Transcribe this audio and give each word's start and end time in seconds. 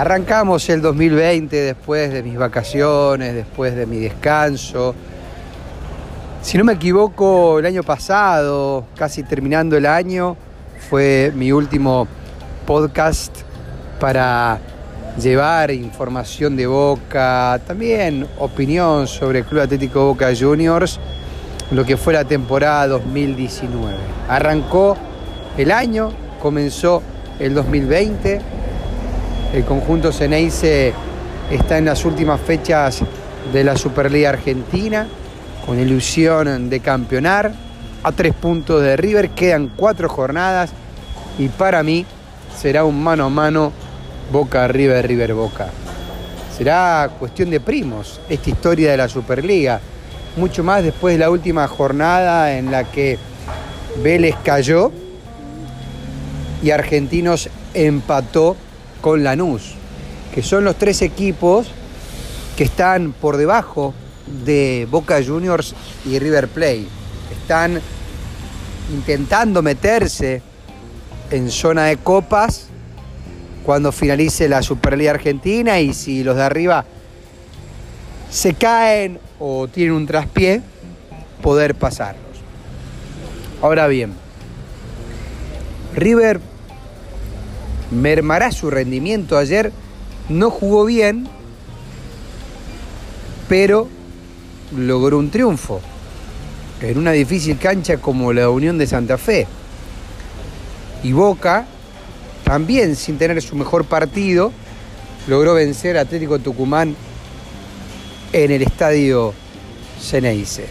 Arrancamos 0.00 0.66
el 0.70 0.80
2020 0.80 1.54
después 1.56 2.10
de 2.10 2.22
mis 2.22 2.38
vacaciones, 2.38 3.34
después 3.34 3.74
de 3.76 3.84
mi 3.84 3.98
descanso. 3.98 4.94
Si 6.40 6.56
no 6.56 6.64
me 6.64 6.72
equivoco, 6.72 7.58
el 7.58 7.66
año 7.66 7.82
pasado, 7.82 8.86
casi 8.96 9.24
terminando 9.24 9.76
el 9.76 9.84
año, 9.84 10.38
fue 10.88 11.32
mi 11.34 11.52
último 11.52 12.08
podcast 12.66 13.42
para 14.00 14.58
llevar 15.20 15.70
información 15.70 16.56
de 16.56 16.66
Boca, 16.66 17.60
también 17.66 18.26
opinión 18.38 19.06
sobre 19.06 19.40
el 19.40 19.44
Club 19.44 19.60
Atlético 19.60 20.06
Boca 20.06 20.30
Juniors, 20.34 20.98
lo 21.72 21.84
que 21.84 21.98
fue 21.98 22.14
la 22.14 22.24
temporada 22.24 22.88
2019. 22.88 23.98
Arrancó 24.28 24.96
el 25.56 25.70
año, 25.70 26.12
comenzó 26.40 27.02
el 27.38 27.54
2020 27.54 28.60
el 29.52 29.64
conjunto 29.64 30.12
Ceneice 30.12 30.92
está 31.50 31.78
en 31.78 31.86
las 31.86 32.04
últimas 32.04 32.40
fechas 32.40 33.02
de 33.52 33.64
la 33.64 33.76
Superliga 33.76 34.28
Argentina, 34.28 35.08
con 35.66 35.80
ilusión 35.80 36.70
de 36.70 36.78
campeonar. 36.78 37.52
A 38.02 38.12
tres 38.12 38.32
puntos 38.32 38.80
de 38.80 38.96
River, 38.96 39.30
quedan 39.30 39.72
cuatro 39.76 40.08
jornadas 40.08 40.70
y 41.36 41.48
para 41.48 41.82
mí 41.82 42.06
será 42.56 42.84
un 42.84 43.02
mano 43.02 43.24
a 43.24 43.28
mano 43.28 43.72
Boca 44.30 44.68
River, 44.68 45.06
River 45.06 45.34
Boca. 45.34 45.66
Será 46.56 47.10
cuestión 47.18 47.50
de 47.50 47.58
primos 47.58 48.20
esta 48.28 48.50
historia 48.50 48.92
de 48.92 48.96
la 48.96 49.08
Superliga, 49.08 49.80
mucho 50.36 50.62
más 50.62 50.84
después 50.84 51.14
de 51.14 51.18
la 51.18 51.30
última 51.30 51.66
jornada 51.66 52.56
en 52.56 52.70
la 52.70 52.84
que 52.84 53.18
Vélez 54.00 54.36
cayó 54.44 54.92
y 56.62 56.70
Argentinos 56.70 57.48
empató 57.74 58.56
con 59.00 59.24
Lanús, 59.24 59.74
que 60.34 60.42
son 60.42 60.64
los 60.64 60.76
tres 60.76 61.02
equipos 61.02 61.68
que 62.56 62.64
están 62.64 63.12
por 63.12 63.36
debajo 63.36 63.94
de 64.44 64.86
Boca 64.90 65.22
Juniors 65.24 65.74
y 66.04 66.18
River 66.18 66.48
Plate. 66.48 66.86
Están 67.32 67.80
intentando 68.92 69.62
meterse 69.62 70.42
en 71.30 71.50
zona 71.50 71.84
de 71.84 71.96
copas 71.96 72.66
cuando 73.64 73.92
finalice 73.92 74.48
la 74.48 74.62
Superliga 74.62 75.12
Argentina 75.12 75.80
y 75.80 75.94
si 75.94 76.24
los 76.24 76.36
de 76.36 76.42
arriba 76.42 76.84
se 78.30 78.54
caen 78.54 79.18
o 79.38 79.68
tienen 79.68 79.94
un 79.94 80.06
traspié, 80.06 80.60
poder 81.42 81.74
pasarlos. 81.74 82.24
Ahora 83.62 83.86
bien, 83.86 84.12
River 85.94 86.40
mermará 87.90 88.52
su 88.52 88.70
rendimiento. 88.70 89.36
Ayer 89.36 89.72
no 90.28 90.50
jugó 90.50 90.84
bien, 90.84 91.28
pero 93.48 93.88
logró 94.76 95.18
un 95.18 95.30
triunfo 95.30 95.80
en 96.80 96.98
una 96.98 97.12
difícil 97.12 97.58
cancha 97.58 97.98
como 97.98 98.32
la 98.32 98.48
Unión 98.48 98.78
de 98.78 98.86
Santa 98.86 99.18
Fe. 99.18 99.46
Y 101.02 101.12
Boca, 101.12 101.66
también 102.44 102.96
sin 102.96 103.18
tener 103.18 103.40
su 103.42 103.56
mejor 103.56 103.84
partido, 103.84 104.52
logró 105.26 105.54
vencer 105.54 105.98
a 105.98 106.02
Atlético 106.02 106.38
Tucumán 106.38 106.94
en 108.32 108.50
el 108.50 108.62
estadio 108.62 109.34
Ceneice. 110.00 110.66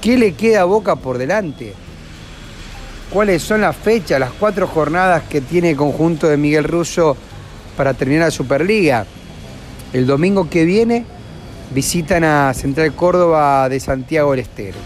¿Qué 0.00 0.18
le 0.18 0.34
queda 0.34 0.62
a 0.62 0.64
Boca 0.64 0.96
por 0.96 1.18
delante? 1.18 1.74
Cuáles 3.12 3.42
son 3.42 3.60
las 3.60 3.76
fechas, 3.76 4.18
las 4.18 4.32
cuatro 4.32 4.66
jornadas 4.66 5.24
que 5.28 5.40
tiene 5.42 5.70
el 5.70 5.76
conjunto 5.76 6.28
de 6.28 6.36
Miguel 6.36 6.64
Russo 6.64 7.16
para 7.76 7.92
terminar 7.94 8.26
la 8.26 8.30
Superliga. 8.30 9.04
El 9.92 10.06
domingo 10.06 10.48
que 10.48 10.64
viene 10.64 11.04
visitan 11.74 12.24
a 12.24 12.54
Central 12.54 12.94
Córdoba 12.94 13.68
de 13.68 13.80
Santiago 13.80 14.30
del 14.30 14.40
Estero. 14.40 14.78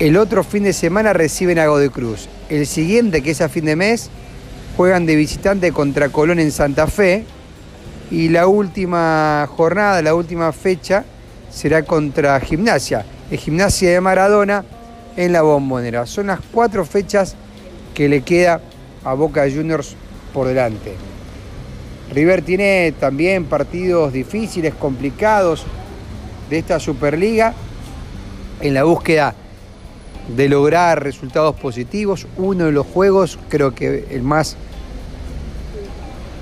El 0.00 0.16
otro 0.16 0.42
fin 0.42 0.64
de 0.64 0.72
semana 0.72 1.12
reciben 1.12 1.60
a 1.60 1.66
Godoy 1.66 1.90
Cruz. 1.90 2.28
El 2.48 2.66
siguiente, 2.66 3.22
que 3.22 3.30
es 3.30 3.40
a 3.40 3.48
fin 3.48 3.64
de 3.64 3.76
mes, 3.76 4.10
juegan 4.76 5.06
de 5.06 5.14
visitante 5.14 5.70
contra 5.70 6.08
Colón 6.08 6.40
en 6.40 6.50
Santa 6.50 6.88
Fe. 6.88 7.24
Y 8.10 8.30
la 8.30 8.48
última 8.48 9.48
jornada, 9.56 10.02
la 10.02 10.16
última 10.16 10.52
fecha, 10.52 11.04
será 11.50 11.84
contra 11.84 12.40
Gimnasia 12.40 13.06
de 13.32 13.38
Gimnasia 13.38 13.90
de 13.90 14.00
Maradona 14.02 14.62
en 15.16 15.32
la 15.32 15.40
bombonera. 15.40 16.04
Son 16.04 16.26
las 16.26 16.40
cuatro 16.52 16.84
fechas 16.84 17.34
que 17.94 18.06
le 18.06 18.20
queda 18.20 18.60
a 19.04 19.14
Boca 19.14 19.44
Juniors 19.50 19.96
por 20.34 20.48
delante. 20.48 20.92
River 22.12 22.42
tiene 22.42 22.92
también 23.00 23.46
partidos 23.46 24.12
difíciles, 24.12 24.74
complicados 24.74 25.64
de 26.50 26.58
esta 26.58 26.78
Superliga 26.78 27.54
en 28.60 28.74
la 28.74 28.84
búsqueda 28.84 29.34
de 30.36 30.48
lograr 30.50 31.02
resultados 31.02 31.56
positivos. 31.56 32.26
Uno 32.36 32.66
de 32.66 32.72
los 32.72 32.86
juegos, 32.86 33.38
creo 33.48 33.74
que 33.74 34.08
el 34.10 34.22
más 34.22 34.56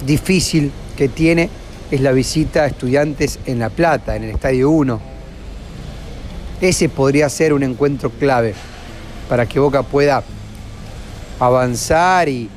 difícil 0.05 0.73
que 0.97 1.09
tiene, 1.09 1.51
es 1.93 2.01
la 2.01 2.11
visita 2.11 2.65
a 2.65 2.67
estudiantes 2.67 3.39
en 3.47 3.61
La 3.61 3.71
Plata, 3.71 4.17
en 4.17 4.25
el 4.25 4.31
Estadio 4.31 4.71
1 4.71 5.10
ese 6.61 6.89
podría 6.89 7.29
ser 7.29 7.53
un 7.53 7.63
encuentro 7.63 8.11
clave 8.11 8.55
para 9.29 9.47
que 9.47 9.59
Boca 9.59 9.83
pueda 9.83 10.23
avanzar 11.39 12.29
y 12.29 12.51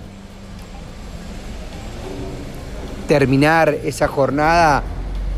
terminar 3.08 3.70
esa 3.84 4.08
jornada 4.08 4.84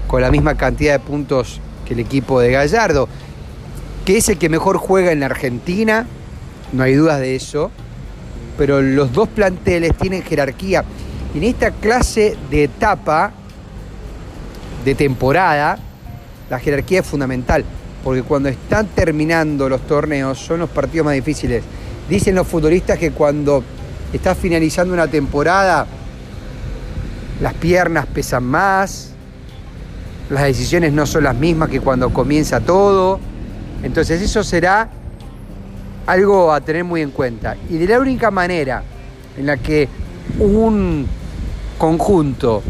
con 0.07 0.21
la 0.21 0.31
misma 0.31 0.55
cantidad 0.55 0.93
de 0.93 0.99
puntos 0.99 1.59
que 1.85 1.93
el 1.93 1.99
equipo 1.99 2.39
de 2.39 2.51
Gallardo, 2.51 3.07
que 4.03 4.17
es 4.17 4.29
el 4.29 4.37
que 4.37 4.49
mejor 4.49 4.77
juega 4.77 5.11
en 5.11 5.19
la 5.19 5.27
Argentina, 5.27 6.07
no 6.71 6.83
hay 6.83 6.93
dudas 6.95 7.19
de 7.19 7.35
eso, 7.35 7.71
pero 8.57 8.81
los 8.81 9.13
dos 9.13 9.27
planteles 9.29 9.95
tienen 9.97 10.23
jerarquía. 10.23 10.83
En 11.35 11.43
esta 11.43 11.71
clase 11.71 12.37
de 12.49 12.63
etapa 12.63 13.31
de 14.83 14.95
temporada, 14.95 15.77
la 16.49 16.59
jerarquía 16.59 17.01
es 17.01 17.05
fundamental 17.05 17.65
porque 18.05 18.21
cuando 18.21 18.49
están 18.49 18.85
terminando 18.89 19.67
los 19.67 19.81
torneos 19.87 20.37
son 20.37 20.59
los 20.59 20.69
partidos 20.69 21.05
más 21.05 21.15
difíciles. 21.15 21.63
Dicen 22.07 22.35
los 22.35 22.47
futbolistas 22.47 22.99
que 22.99 23.09
cuando 23.09 23.63
está 24.13 24.35
finalizando 24.35 24.93
una 24.93 25.07
temporada, 25.07 25.87
las 27.41 27.55
piernas 27.55 28.05
pesan 28.05 28.43
más, 28.43 29.09
las 30.29 30.43
decisiones 30.43 30.93
no 30.93 31.07
son 31.07 31.23
las 31.23 31.35
mismas 31.35 31.67
que 31.67 31.81
cuando 31.81 32.13
comienza 32.13 32.59
todo. 32.59 33.19
Entonces 33.81 34.21
eso 34.21 34.43
será 34.43 34.87
algo 36.05 36.53
a 36.53 36.61
tener 36.61 36.83
muy 36.83 37.01
en 37.01 37.09
cuenta. 37.09 37.57
Y 37.71 37.79
de 37.79 37.87
la 37.87 37.99
única 37.99 38.29
manera 38.29 38.83
en 39.35 39.47
la 39.47 39.57
que 39.57 39.89
un 40.37 41.07
conjunto 41.79 42.61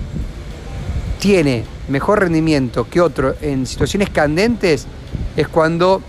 tiene 1.20 1.66
mejor 1.90 2.22
rendimiento 2.22 2.88
que 2.90 3.02
otro 3.02 3.36
en 3.42 3.66
situaciones 3.66 4.10
candentes 4.12 4.88
es 5.36 5.48
cuando 5.48 6.02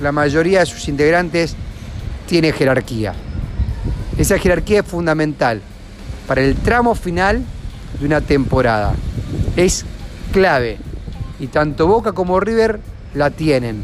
la 0.00 0.12
mayoría 0.12 0.60
de 0.60 0.66
sus 0.66 0.88
integrantes 0.88 1.56
tiene 2.26 2.52
jerarquía. 2.52 3.14
Esa 4.18 4.38
jerarquía 4.38 4.80
es 4.80 4.86
fundamental 4.86 5.60
para 6.26 6.42
el 6.42 6.54
tramo 6.56 6.94
final 6.94 7.42
de 7.98 8.06
una 8.06 8.20
temporada. 8.20 8.94
Es 9.56 9.84
clave 10.32 10.78
y 11.40 11.48
tanto 11.48 11.86
Boca 11.86 12.12
como 12.12 12.40
River 12.40 12.80
la 13.14 13.30
tienen. 13.30 13.82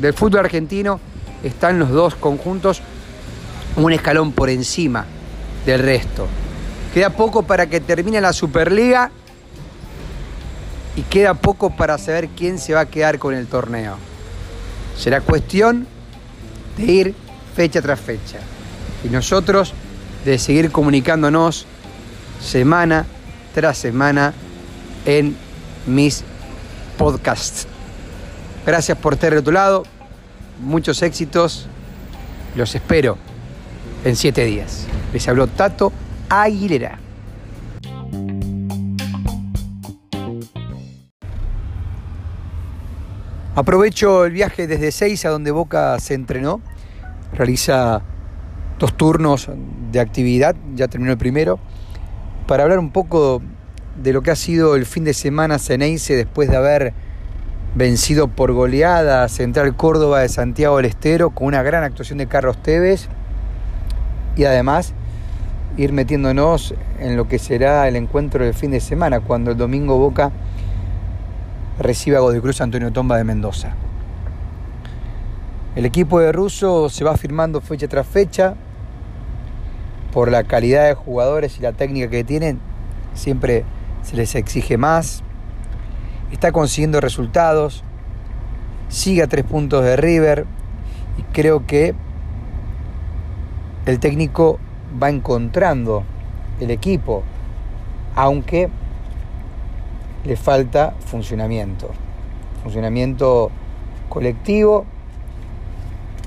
Del 0.00 0.14
fútbol 0.14 0.40
argentino 0.40 1.00
están 1.42 1.78
los 1.78 1.90
dos 1.90 2.14
conjuntos 2.14 2.82
un 3.76 3.92
escalón 3.92 4.32
por 4.32 4.50
encima 4.50 5.06
del 5.64 5.80
resto. 5.82 6.26
Queda 6.92 7.10
poco 7.10 7.42
para 7.42 7.68
que 7.68 7.80
termine 7.80 8.20
la 8.20 8.32
Superliga 8.32 9.10
y 10.96 11.02
queda 11.02 11.34
poco 11.34 11.70
para 11.70 11.98
saber 11.98 12.28
quién 12.28 12.58
se 12.58 12.74
va 12.74 12.80
a 12.80 12.86
quedar 12.86 13.18
con 13.18 13.34
el 13.34 13.46
torneo. 13.46 13.96
Será 15.00 15.22
cuestión 15.22 15.86
de 16.76 16.84
ir 16.84 17.14
fecha 17.56 17.80
tras 17.80 17.98
fecha. 17.98 18.38
Y 19.02 19.08
nosotros 19.08 19.72
de 20.26 20.38
seguir 20.38 20.70
comunicándonos 20.70 21.64
semana 22.38 23.06
tras 23.54 23.78
semana 23.78 24.34
en 25.06 25.34
mis 25.86 26.22
podcasts. 26.98 27.66
Gracias 28.66 28.98
por 28.98 29.14
estar 29.14 29.34
de 29.34 29.40
tu 29.40 29.52
lado. 29.52 29.84
Muchos 30.60 31.00
éxitos. 31.00 31.66
Los 32.54 32.74
espero 32.74 33.16
en 34.04 34.16
siete 34.16 34.44
días. 34.44 34.84
Les 35.14 35.26
habló 35.28 35.46
Tato 35.46 35.94
Aguilera. 36.28 36.98
Aprovecho 43.56 44.26
el 44.26 44.32
viaje 44.32 44.68
desde 44.68 44.92
Seis 44.92 45.24
a 45.24 45.30
donde 45.30 45.50
Boca 45.50 45.98
se 45.98 46.14
entrenó. 46.14 46.60
Realiza 47.32 48.00
dos 48.78 48.96
turnos 48.96 49.50
de 49.90 49.98
actividad, 49.98 50.54
ya 50.76 50.86
terminó 50.86 51.10
el 51.10 51.18
primero, 51.18 51.58
para 52.46 52.62
hablar 52.62 52.78
un 52.78 52.92
poco 52.92 53.42
de 54.00 54.12
lo 54.12 54.22
que 54.22 54.30
ha 54.30 54.36
sido 54.36 54.76
el 54.76 54.86
fin 54.86 55.02
de 55.02 55.14
semana 55.14 55.58
Ceneice 55.58 56.14
después 56.14 56.48
de 56.48 56.56
haber 56.56 56.92
vencido 57.74 58.28
por 58.28 58.52
goleada 58.52 59.28
Central 59.28 59.76
Córdoba 59.76 60.20
de 60.20 60.28
Santiago 60.28 60.76
del 60.76 60.86
Estero 60.86 61.30
con 61.30 61.48
una 61.48 61.64
gran 61.64 61.82
actuación 61.82 62.18
de 62.18 62.28
Carlos 62.28 62.56
Tevez. 62.62 63.08
Y 64.36 64.44
además 64.44 64.94
ir 65.76 65.92
metiéndonos 65.92 66.72
en 67.00 67.16
lo 67.16 67.26
que 67.26 67.40
será 67.40 67.88
el 67.88 67.96
encuentro 67.96 68.44
del 68.44 68.54
fin 68.54 68.70
de 68.70 68.80
semana 68.80 69.18
cuando 69.18 69.50
el 69.50 69.56
domingo 69.56 69.98
Boca 69.98 70.30
recibe 71.80 72.18
a 72.18 72.20
Godecruz 72.20 72.60
Antonio 72.60 72.92
Tomba 72.92 73.16
de 73.16 73.24
Mendoza. 73.24 73.74
El 75.74 75.86
equipo 75.86 76.20
de 76.20 76.30
Russo 76.30 76.90
se 76.90 77.04
va 77.04 77.16
firmando 77.16 77.60
fecha 77.60 77.88
tras 77.88 78.06
fecha 78.06 78.54
por 80.12 80.30
la 80.30 80.44
calidad 80.44 80.86
de 80.86 80.94
jugadores 80.94 81.58
y 81.58 81.62
la 81.62 81.72
técnica 81.72 82.10
que 82.10 82.22
tienen. 82.22 82.60
Siempre 83.14 83.64
se 84.02 84.16
les 84.16 84.34
exige 84.34 84.76
más. 84.76 85.22
Está 86.32 86.52
consiguiendo 86.52 87.00
resultados. 87.00 87.82
Sigue 88.88 89.22
a 89.22 89.26
tres 89.26 89.44
puntos 89.44 89.82
de 89.82 89.96
River. 89.96 90.46
Y 91.16 91.22
creo 91.32 91.66
que 91.66 91.94
el 93.86 93.98
técnico 94.00 94.58
va 95.02 95.08
encontrando 95.08 96.04
el 96.60 96.70
equipo. 96.70 97.22
Aunque 98.16 98.68
le 100.24 100.36
falta 100.36 100.94
funcionamiento. 101.06 101.90
Funcionamiento 102.62 103.50
colectivo 104.08 104.84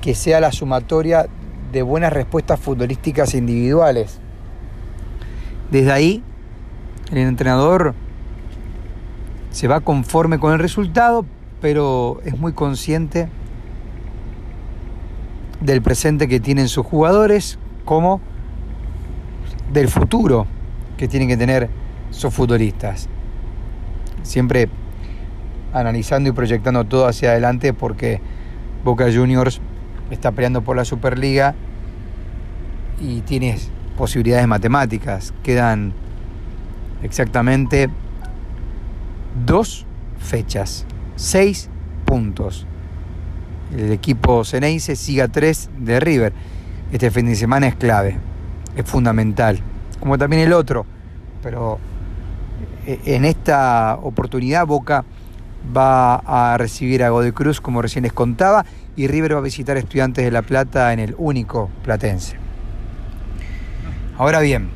que 0.00 0.14
sea 0.14 0.40
la 0.40 0.52
sumatoria 0.52 1.26
de 1.72 1.82
buenas 1.82 2.12
respuestas 2.12 2.60
futbolísticas 2.60 3.34
individuales. 3.34 4.20
Desde 5.70 5.92
ahí, 5.92 6.22
el 7.10 7.18
entrenador 7.18 7.94
se 9.50 9.68
va 9.68 9.80
conforme 9.80 10.38
con 10.38 10.52
el 10.52 10.58
resultado, 10.58 11.24
pero 11.60 12.20
es 12.24 12.38
muy 12.38 12.52
consciente 12.52 13.28
del 15.60 15.80
presente 15.80 16.28
que 16.28 16.40
tienen 16.40 16.68
sus 16.68 16.84
jugadores 16.84 17.58
como 17.84 18.20
del 19.72 19.88
futuro 19.88 20.46
que 20.96 21.08
tienen 21.08 21.28
que 21.28 21.36
tener 21.36 21.70
sus 22.10 22.32
futbolistas. 22.32 23.08
Siempre 24.24 24.68
analizando 25.72 26.28
y 26.30 26.32
proyectando 26.32 26.84
todo 26.84 27.06
hacia 27.06 27.30
adelante 27.30 27.72
porque 27.72 28.20
Boca 28.84 29.06
Juniors 29.12 29.60
está 30.10 30.32
peleando 30.32 30.62
por 30.62 30.76
la 30.76 30.84
Superliga 30.84 31.54
y 33.00 33.20
tienes 33.20 33.70
posibilidades 33.96 34.46
matemáticas. 34.46 35.32
Quedan 35.42 35.92
exactamente 37.02 37.88
dos 39.46 39.86
fechas, 40.18 40.86
seis 41.16 41.68
puntos. 42.04 42.66
El 43.76 43.92
equipo 43.92 44.44
Ceneice 44.44 44.96
siga 44.96 45.28
tres 45.28 45.70
de 45.78 46.00
River. 46.00 46.32
Este 46.92 47.10
fin 47.10 47.26
de 47.26 47.34
semana 47.34 47.66
es 47.66 47.74
clave, 47.74 48.18
es 48.76 48.84
fundamental, 48.84 49.58
como 50.00 50.16
también 50.16 50.42
el 50.42 50.52
otro. 50.52 50.86
Pero 51.42 51.78
en 52.86 53.24
esta 53.24 53.98
oportunidad 54.02 54.66
Boca 54.66 55.04
va 55.76 56.16
a 56.16 56.58
recibir 56.58 57.02
a 57.02 57.10
Godecruz, 57.10 57.60
como 57.60 57.80
recién 57.82 58.02
les 58.02 58.12
contaba, 58.12 58.64
y 58.96 59.06
River 59.06 59.34
va 59.34 59.38
a 59.38 59.42
visitar 59.42 59.76
Estudiantes 59.76 60.24
de 60.24 60.30
La 60.30 60.42
Plata 60.42 60.92
en 60.92 61.00
el 61.00 61.14
único 61.18 61.70
platense. 61.82 62.36
Ahora 64.18 64.40
bien, 64.40 64.68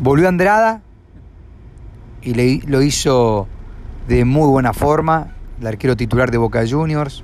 volvió 0.00 0.28
Andrada 0.28 0.82
y 2.22 2.62
lo 2.66 2.82
hizo 2.82 3.46
de 4.08 4.24
muy 4.24 4.48
buena 4.48 4.72
forma, 4.72 5.34
el 5.60 5.66
arquero 5.66 5.96
titular 5.96 6.30
de 6.30 6.38
Boca 6.38 6.64
Juniors. 6.68 7.22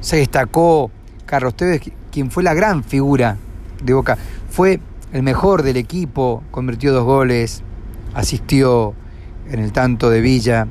Se 0.00 0.16
destacó 0.16 0.90
Carlos 1.26 1.54
Tevez, 1.54 1.82
quien 2.10 2.30
fue 2.30 2.42
la 2.42 2.54
gran 2.54 2.82
figura 2.82 3.36
de 3.82 3.92
Boca. 3.92 4.18
Fue 4.48 4.80
el 5.12 5.22
mejor 5.22 5.62
del 5.62 5.76
equipo, 5.76 6.42
convirtió 6.50 6.92
dos 6.92 7.04
goles, 7.04 7.62
asistió 8.14 8.94
en 9.50 9.60
el 9.60 9.72
tanto 9.72 10.10
de 10.10 10.20
Villa, 10.20 10.66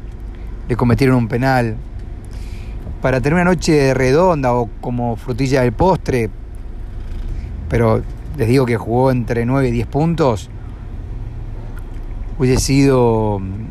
le 0.68 0.76
cometieron 0.76 1.18
un 1.18 1.28
penal, 1.28 1.78
para 3.02 3.22
tener 3.22 3.36
una 3.36 3.46
noche 3.46 3.94
redonda 3.94 4.54
o 4.54 4.70
como 4.82 5.16
frutilla 5.16 5.62
del 5.62 5.72
postre, 5.72 6.30
pero 7.70 8.02
les 8.38 8.48
digo 8.48 8.66
que 8.66 8.78
jugó 8.78 9.12
entre 9.12 9.46
9 9.46 9.70
y 9.70 9.72
10 9.72 9.88
puntos, 9.88 10.50
hubiese 12.38 12.62
sido 12.62 13.40
mm, 13.40 13.66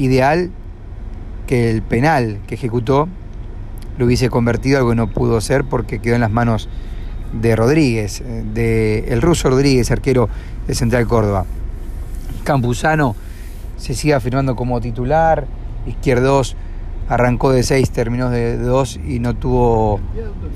ideal 0.00 0.50
que 1.46 1.70
el 1.70 1.82
penal 1.82 2.38
que 2.46 2.54
ejecutó 2.54 3.08
lo 3.98 4.06
hubiese 4.06 4.30
convertido 4.30 4.78
algo 4.78 4.90
que 4.90 4.96
no 4.96 5.08
pudo 5.08 5.40
ser 5.40 5.64
porque 5.64 5.98
quedó 5.98 6.14
en 6.14 6.20
las 6.20 6.30
manos 6.30 6.68
de 7.32 7.54
Rodríguez, 7.54 8.20
eh, 8.20 8.44
de 8.54 9.04
el 9.08 9.20
ruso 9.22 9.50
Rodríguez, 9.50 9.90
arquero 9.90 10.28
de 10.66 10.74
Central 10.74 11.06
Córdoba. 11.06 11.44
Campuzano 12.42 13.14
se 13.76 13.94
sigue 13.94 14.14
afirmando 14.14 14.56
como 14.56 14.80
titular, 14.80 15.46
Izquierdos 15.86 16.56
arrancó 17.08 17.50
de 17.50 17.62
6, 17.62 17.90
terminó 17.90 18.30
de 18.30 18.56
2 18.56 19.00
y 19.08 19.18
no 19.18 19.34
tuvo 19.34 20.00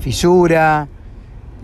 fisura. 0.01 0.89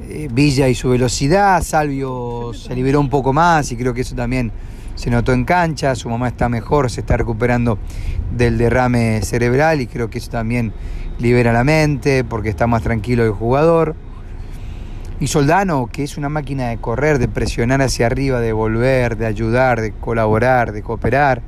Eh, 0.02 0.28
Villa 0.32 0.66
y 0.68 0.74
su 0.74 0.88
velocidad, 0.90 1.62
Salvio 1.62 2.52
se 2.54 2.74
liberó 2.74 3.00
un 3.00 3.10
poco 3.10 3.32
más 3.32 3.70
y 3.70 3.76
creo 3.76 3.92
que 3.92 4.00
eso 4.00 4.16
también 4.16 4.50
se 4.94 5.10
notó 5.10 5.32
en 5.32 5.44
cancha, 5.44 5.94
su 5.94 6.08
mamá 6.08 6.28
está 6.28 6.48
mejor, 6.48 6.90
se 6.90 7.00
está 7.00 7.16
recuperando 7.16 7.78
del 8.36 8.58
derrame 8.58 9.22
cerebral 9.22 9.80
y 9.80 9.86
creo 9.86 10.10
que 10.10 10.18
eso 10.18 10.30
también 10.30 10.72
libera 11.18 11.52
la 11.52 11.64
mente 11.64 12.24
porque 12.24 12.48
está 12.48 12.66
más 12.66 12.82
tranquilo 12.82 13.24
el 13.24 13.32
jugador. 13.32 13.94
Y 15.20 15.26
Soldano, 15.26 15.88
que 15.92 16.02
es 16.02 16.16
una 16.16 16.28
máquina 16.28 16.68
de 16.68 16.78
correr, 16.78 17.18
de 17.18 17.28
presionar 17.28 17.82
hacia 17.82 18.06
arriba, 18.06 18.40
de 18.40 18.52
volver, 18.52 19.16
de 19.16 19.26
ayudar, 19.26 19.80
de 19.80 19.92
colaborar, 19.92 20.72
de 20.72 20.82
cooperar. 20.82 21.42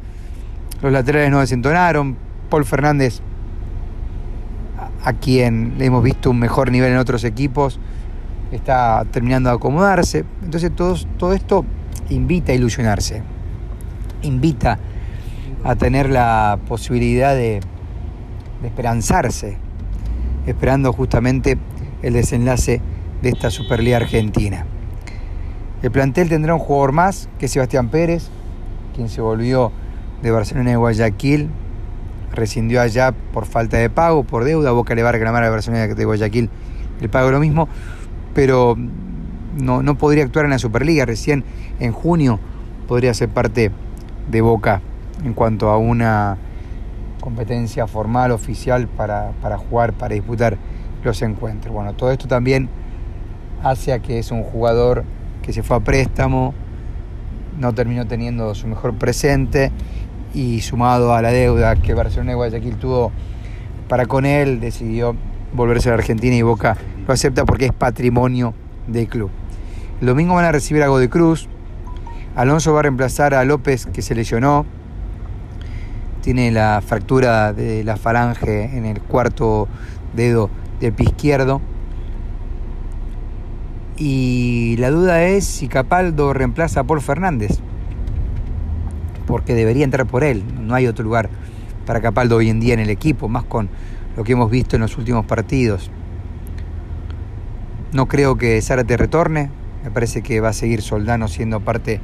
Los 0.83 0.93
laterales 0.93 1.31
no 1.31 1.41
desentonaron. 1.41 2.17
Paul 2.51 2.67
Fernández 2.67 3.23
a 5.05 5.13
quien 5.15 5.75
hemos 5.81 6.03
visto 6.03 6.31
un 6.31 6.39
mejor 6.39 6.71
nivel 6.71 6.93
en 6.93 6.99
otros 6.99 7.25
equipos, 7.25 7.81
está 8.53 9.05
terminando 9.11 9.51
de 9.51 9.57
acomodarse. 9.57 10.25
Entonces 10.45 10.71
todo, 10.75 11.33
esto 11.33 11.65
invita 12.09 12.53
a 12.53 12.55
ilusionarse, 12.55 13.23
invita 14.23 14.79
a 15.65 15.75
tener 15.75 16.09
la 16.09 16.59
posibilidad 16.69 17.35
de 17.35 17.61
esperanzarse, 18.65 19.57
esperando 20.47 20.93
justamente 20.93 21.59
el 22.03 22.15
desenlace 22.15 22.81
de 23.23 23.29
esta 23.29 23.51
Superliga 23.51 23.97
Argentina. 23.99 24.67
El 25.83 25.91
plantel 25.91 26.29
tendrá 26.29 26.55
un 26.55 26.61
jugador 26.61 26.93
más 26.93 27.29
que 27.39 27.49
Sebastián 27.49 27.89
Pérez, 27.89 28.29
quien 28.95 29.09
se 29.09 29.21
volvió 29.21 29.73
de 30.23 30.31
Barcelona 30.31 30.73
y 30.73 30.75
Guayaquil 30.75 31.51
rescindió 32.33 32.81
allá 32.81 33.13
por 33.13 33.47
falta 33.47 33.77
de 33.77 33.91
pago, 33.91 34.25
por 34.25 34.45
deuda. 34.45 34.73
Boca 34.73 34.95
le 34.95 35.03
va 35.03 35.11
a 35.11 35.13
reclamar 35.13 35.45
a 35.45 35.51
persona 35.51 35.87
de 35.87 36.05
Guayaquil 36.05 36.51
el 37.01 37.11
pago 37.11 37.31
lo 37.31 37.41
mismo, 37.41 37.69
pero 38.35 38.77
no, 39.57 39.83
no 39.83 39.99
podría 39.99 40.25
actuar 40.25 40.45
en 40.45 40.53
la 40.53 40.59
Superliga. 40.59 41.05
Recién 41.05 41.45
en 41.81 41.93
junio 41.93 42.41
podría 42.89 43.15
ser 43.15 43.29
parte 43.29 43.71
de 44.31 44.41
Boca 44.41 44.81
en 45.25 45.35
cuanto 45.35 45.71
a 45.71 45.79
una 45.79 46.39
competencia 47.21 47.87
formal, 47.87 48.33
oficial 48.33 48.89
para, 48.89 49.33
para 49.43 49.59
jugar, 49.59 49.93
para 49.93 50.15
disputar 50.15 50.59
los 51.05 51.23
encuentros. 51.23 51.73
Bueno, 51.73 51.95
todo 51.95 52.11
esto 52.11 52.27
también 52.27 52.69
hace 53.63 53.99
que 54.01 54.19
es 54.19 54.31
un 54.31 54.43
jugador 54.43 55.05
que 55.43 55.53
se 55.53 55.63
fue 55.63 55.77
a 55.77 55.81
préstamo, 55.81 56.55
no 57.59 57.75
terminó 57.75 58.07
teniendo 58.07 58.55
su 58.55 58.67
mejor 58.67 58.95
presente 58.95 59.71
y 60.35 60.61
sumado 60.61 61.15
a 61.15 61.23
la 61.23 61.31
deuda 61.31 61.77
que 61.77 61.95
Barcelona 61.95 62.33
y 62.33 62.35
Guayaquil 62.35 62.77
tuvo 62.77 63.13
para 63.89 64.07
con 64.07 64.25
él, 64.25 64.61
decidió 64.61 65.17
volverse 65.53 65.89
a 65.89 65.93
la 65.93 65.99
Argentina 65.99 66.35
y 66.35 66.43
Boca 66.43 66.77
lo 67.07 67.13
acepta 67.13 67.45
porque 67.45 67.67
es 67.67 67.73
patrimonio 67.73 68.55
del 68.87 69.09
club. 69.09 69.31
El 70.01 70.07
domingo 70.07 70.35
van 70.35 70.45
a 70.45 70.53
recibir 70.53 70.83
a 70.83 70.89
Godecruz. 70.89 71.49
Alonso 72.35 72.73
va 72.73 72.81
a 72.81 72.83
reemplazar 72.83 73.35
a 73.35 73.45
López 73.45 73.87
que 73.87 74.03
se 74.03 74.15
lesionó. 74.15 74.65
Tiene 76.23 76.51
la 76.51 76.81
fractura 76.85 77.53
de 77.53 77.85
la 77.85 77.97
falange 77.97 78.77
en 78.77 78.87
el 78.87 79.01
cuarto 79.01 79.69
dedo 80.15 80.49
del 80.81 80.93
pie 80.93 81.07
izquierdo. 81.07 81.61
Y 83.97 84.77
la 84.79 84.91
duda 84.91 85.23
es 85.25 85.45
si 85.45 85.69
Capaldo 85.69 86.33
reemplaza 86.33 86.81
a 86.81 86.85
Paul 86.85 87.01
Fernández 87.01 87.61
porque 89.27 89.55
debería 89.55 89.85
entrar 89.85 90.07
por 90.07 90.25
él. 90.25 90.43
No 90.61 90.75
hay 90.75 90.87
otro 90.87 91.05
lugar 91.05 91.31
para 91.87 92.01
Capaldo 92.01 92.37
hoy 92.37 92.51
en 92.51 92.61
día 92.61 92.75
en 92.75 92.81
el 92.81 92.91
equipo, 92.91 93.29
más 93.29 93.45
con 93.45 93.69
lo 94.17 94.25
que 94.25 94.33
hemos 94.33 94.51
visto 94.51 94.77
en 94.77 94.83
los 94.83 94.99
últimos 94.99 95.25
partidos. 95.27 95.91
No 97.93 98.07
creo 98.09 98.37
que 98.37 98.61
Zárate 98.61 98.97
retorne. 98.97 99.51
Me 99.85 99.91
parece 99.91 100.23
que 100.23 100.41
va 100.41 100.51
a 100.51 100.53
seguir 100.53 100.83
Soldano 100.83 101.29
siendo 101.29 101.61
parte 101.61 102.01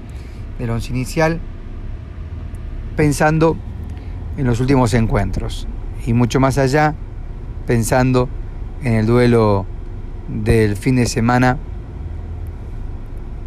del 0.58 0.70
once 0.70 0.90
inicial. 0.90 1.40
Pensando 2.96 3.56
en 4.36 4.46
los 4.46 4.60
últimos 4.60 4.94
encuentros. 4.94 5.68
Y 6.06 6.12
mucho 6.12 6.40
más 6.40 6.58
allá, 6.58 6.94
pensando 7.66 8.28
en 8.82 8.94
el 8.94 9.06
duelo 9.06 9.66
del 10.28 10.76
fin 10.76 10.96
de 10.96 11.06
semana 11.06 11.58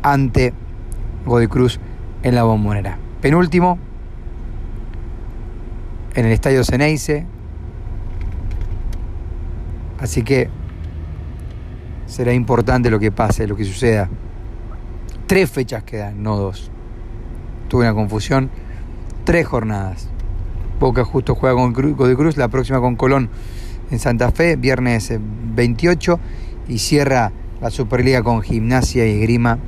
ante 0.02 0.54
Godoy 1.26 1.48
Cruz 1.48 1.80
en 2.24 2.36
la 2.36 2.44
bombonera. 2.44 2.98
Penúltimo, 3.22 3.78
en 6.16 6.26
el 6.26 6.32
Estadio 6.32 6.64
Ceneice. 6.64 7.26
Así 10.00 10.24
que 10.24 10.50
será 12.08 12.34
importante 12.34 12.90
lo 12.90 13.00
que 13.00 13.12
pase, 13.12 13.48
lo 13.48 13.56
que 13.56 13.66
suceda. 13.66 14.10
Tres 15.28 15.50
fechas 15.50 15.84
quedan, 15.84 16.24
no 16.24 16.36
dos. 16.36 16.72
Tuve 17.68 17.84
una 17.84 17.94
confusión. 17.94 18.50
Tres 19.24 19.48
jornadas. 19.48 20.10
Boca 20.80 21.06
justo 21.06 21.36
juega 21.36 21.56
con 21.56 21.74
Godoy 21.74 22.16
Cruz, 22.16 22.38
la 22.38 22.48
próxima 22.48 22.80
con 22.80 22.96
Colón 22.96 23.30
en 23.92 24.00
Santa 24.00 24.32
Fe, 24.32 24.56
viernes 24.56 25.14
28, 25.56 26.20
y 26.68 26.80
cierra 26.80 27.32
la 27.62 27.70
Superliga 27.70 28.24
con 28.24 28.42
Gimnasia 28.42 29.06
y 29.06 29.20
Grima. 29.20 29.60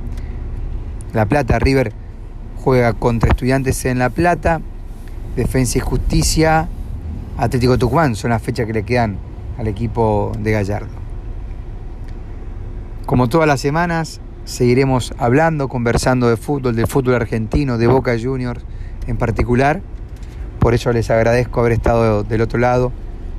La 1.14 1.26
Plata, 1.26 1.60
River 1.60 1.92
juega 2.56 2.92
contra 2.92 3.30
Estudiantes 3.30 3.84
en 3.84 4.00
La 4.00 4.10
Plata, 4.10 4.60
Defensa 5.36 5.78
y 5.78 5.80
Justicia, 5.80 6.68
Atlético 7.36 7.78
Tucumán, 7.78 8.16
son 8.16 8.30
las 8.30 8.42
fechas 8.42 8.66
que 8.66 8.72
le 8.72 8.82
quedan 8.82 9.18
al 9.56 9.68
equipo 9.68 10.32
de 10.38 10.50
Gallardo. 10.50 11.04
Como 13.06 13.28
todas 13.28 13.46
las 13.46 13.60
semanas, 13.60 14.20
seguiremos 14.44 15.14
hablando, 15.16 15.68
conversando 15.68 16.28
de 16.28 16.36
fútbol, 16.36 16.74
del 16.74 16.88
fútbol 16.88 17.14
argentino, 17.14 17.78
de 17.78 17.86
Boca 17.86 18.16
Juniors 18.20 18.64
en 19.06 19.16
particular. 19.16 19.82
Por 20.58 20.74
eso 20.74 20.92
les 20.92 21.10
agradezco 21.10 21.60
haber 21.60 21.72
estado 21.72 22.24
del 22.24 22.40
otro 22.40 22.58
lado 22.58 22.90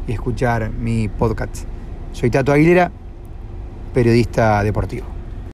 y 0.08 0.14
escuchar 0.14 0.70
mi 0.72 1.10
podcast. 1.10 1.66
Soy 2.14 2.30
Tato 2.30 2.54
Aguilera, 2.54 2.92
periodista 3.94 4.64
deportivo. 4.64 5.15